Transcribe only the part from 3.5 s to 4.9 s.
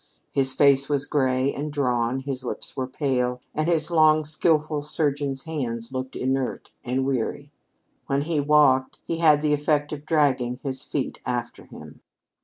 and his long skillful